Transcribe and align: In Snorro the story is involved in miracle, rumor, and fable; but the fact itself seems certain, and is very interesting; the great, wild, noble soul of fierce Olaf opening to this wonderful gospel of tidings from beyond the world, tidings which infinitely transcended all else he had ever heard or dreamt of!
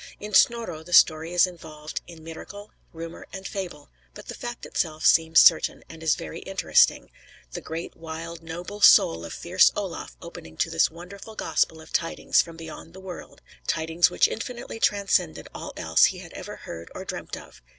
In 0.19 0.33
Snorro 0.33 0.81
the 0.81 0.93
story 0.93 1.31
is 1.31 1.45
involved 1.45 2.01
in 2.07 2.23
miracle, 2.23 2.71
rumor, 2.91 3.27
and 3.31 3.45
fable; 3.47 3.91
but 4.15 4.29
the 4.29 4.33
fact 4.33 4.65
itself 4.65 5.05
seems 5.05 5.39
certain, 5.39 5.83
and 5.89 6.01
is 6.01 6.15
very 6.15 6.39
interesting; 6.39 7.11
the 7.51 7.61
great, 7.61 7.95
wild, 7.95 8.41
noble 8.41 8.81
soul 8.81 9.23
of 9.23 9.31
fierce 9.31 9.71
Olaf 9.75 10.17
opening 10.19 10.57
to 10.57 10.71
this 10.71 10.89
wonderful 10.89 11.35
gospel 11.35 11.79
of 11.79 11.93
tidings 11.93 12.41
from 12.41 12.57
beyond 12.57 12.95
the 12.95 12.99
world, 12.99 13.41
tidings 13.67 14.09
which 14.09 14.27
infinitely 14.27 14.79
transcended 14.79 15.47
all 15.53 15.71
else 15.77 16.05
he 16.05 16.17
had 16.17 16.33
ever 16.33 16.55
heard 16.55 16.91
or 16.95 17.05
dreamt 17.05 17.37
of! 17.37 17.61